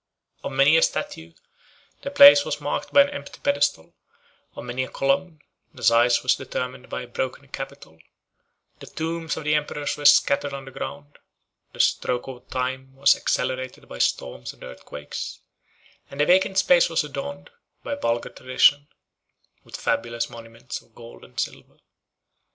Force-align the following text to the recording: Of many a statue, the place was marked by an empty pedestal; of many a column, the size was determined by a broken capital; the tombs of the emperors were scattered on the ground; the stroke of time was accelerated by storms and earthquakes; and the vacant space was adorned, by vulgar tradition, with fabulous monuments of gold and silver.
Of 0.43 0.51
many 0.53 0.77
a 0.77 0.81
statue, 0.81 1.33
the 2.01 2.09
place 2.09 2.43
was 2.43 2.59
marked 2.59 2.91
by 2.91 3.01
an 3.03 3.11
empty 3.11 3.39
pedestal; 3.39 3.93
of 4.55 4.65
many 4.65 4.83
a 4.83 4.89
column, 4.89 5.41
the 5.75 5.83
size 5.83 6.23
was 6.23 6.33
determined 6.33 6.89
by 6.89 7.03
a 7.03 7.07
broken 7.07 7.47
capital; 7.49 7.99
the 8.79 8.87
tombs 8.87 9.37
of 9.37 9.43
the 9.43 9.53
emperors 9.53 9.97
were 9.97 10.05
scattered 10.05 10.53
on 10.55 10.65
the 10.65 10.71
ground; 10.71 11.19
the 11.71 11.79
stroke 11.79 12.27
of 12.27 12.49
time 12.49 12.95
was 12.95 13.15
accelerated 13.15 13.87
by 13.87 13.99
storms 13.99 14.53
and 14.53 14.63
earthquakes; 14.63 15.41
and 16.09 16.19
the 16.19 16.25
vacant 16.25 16.57
space 16.57 16.89
was 16.89 17.03
adorned, 17.03 17.51
by 17.83 17.93
vulgar 17.93 18.29
tradition, 18.29 18.87
with 19.63 19.77
fabulous 19.77 20.31
monuments 20.31 20.81
of 20.81 20.95
gold 20.95 21.23
and 21.23 21.39
silver. 21.39 21.77